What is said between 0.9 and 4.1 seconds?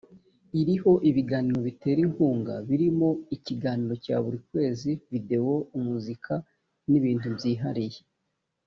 ibiganiro bitera inkunga birimo ikiganiro